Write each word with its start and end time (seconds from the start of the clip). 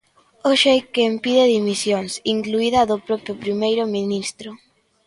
Hoxe 0.47 0.67
hai 0.71 0.81
quen 0.95 1.13
pide 1.23 1.51
dimisións, 1.55 2.11
incluída 2.35 2.77
a 2.81 2.87
do 2.91 2.97
propio 3.07 3.33
primeiro 3.43 3.83
ministro. 3.97 4.49